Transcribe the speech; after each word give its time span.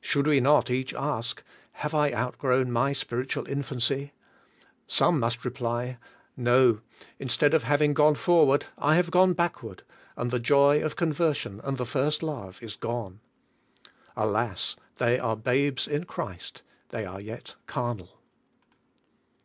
Should 0.00 0.26
we 0.26 0.40
not 0.40 0.70
each 0.70 0.92
ask, 0.94 1.40
"Have 1.74 1.94
I 1.94 2.10
outgrown 2.12 2.72
my 2.72 2.92
spiritual 2.92 3.44
in 3.44 3.62
fanc}'?" 3.62 4.10
Some 4.88 5.20
must 5.20 5.44
reply, 5.44 5.98
"No, 6.36 6.80
instead 7.20 7.54
of 7.54 7.62
hav 7.62 7.80
ing 7.80 7.94
gone 7.94 8.16
forward, 8.16 8.66
I 8.76 8.96
have 8.96 9.12
gone 9.12 9.34
backward, 9.34 9.84
and 10.16 10.32
the 10.32 10.40
joy 10.40 10.82
of 10.82 10.96
conversion 10.96 11.60
and 11.62 11.78
the 11.78 11.86
first 11.86 12.24
love 12.24 12.60
is 12.60 12.74
gone." 12.74 13.20
Alas! 14.16 14.74
They 14.96 15.16
are 15.20 15.36
babes 15.36 15.86
in 15.86 16.06
Christ; 16.06 16.64
they 16.88 17.06
are 17.06 17.20
yet 17.20 17.54
carnal. 17.68 18.18